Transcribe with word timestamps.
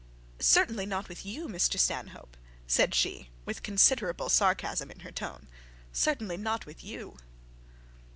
'Certainly 0.39 0.87
not 0.87 1.07
with 1.07 1.27
you, 1.27 1.47
Mr 1.47 1.77
Stanhope,' 1.77 2.35
said 2.65 2.95
she, 2.95 3.29
with 3.45 3.61
considerable 3.61 4.29
sarcasm 4.29 4.89
in 4.89 5.01
her 5.01 5.11
tone. 5.11 5.47
'Certainly 5.93 6.37
not 6.37 6.65
with 6.65 6.83
you.' 6.83 7.17